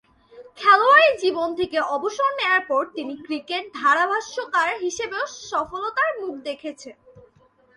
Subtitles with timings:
[0.57, 6.95] খেলোয়াড়ী জীবন থেকে অবসর নেয়ার পর তিনি ক্রিকেট ধারাভাষ্যকার হিসেবেও সফলতার মুখ দেখেছেন।